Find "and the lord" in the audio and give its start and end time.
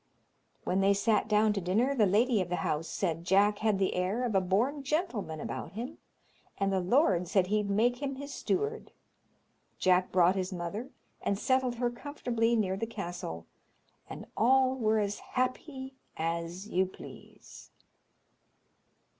6.57-7.27